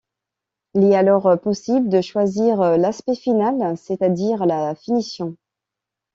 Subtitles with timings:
[0.73, 5.37] Il est alors possible de choisir l’aspect final, c’est-à-dire la finition.